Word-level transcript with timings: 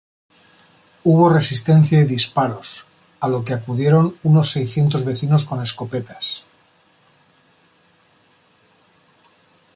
Hubo 1.03 1.29
resistencia 1.29 1.99
y 1.99 2.05
disparos, 2.05 2.87
a 3.19 3.27
lo 3.27 3.45
que 3.45 3.53
acudieron 3.53 4.17
unos 4.23 4.49
seiscientos 4.49 5.05
vecinos 5.05 5.45
con 5.45 5.61
escopetas. 5.61 6.41